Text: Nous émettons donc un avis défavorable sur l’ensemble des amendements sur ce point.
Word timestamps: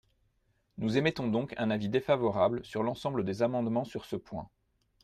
Nous 0.79 0.97
émettons 0.97 1.27
donc 1.27 1.53
un 1.57 1.69
avis 1.69 1.87
défavorable 1.87 2.65
sur 2.65 2.81
l’ensemble 2.81 3.23
des 3.23 3.43
amendements 3.43 3.85
sur 3.85 4.03
ce 4.05 4.15
point. 4.15 4.49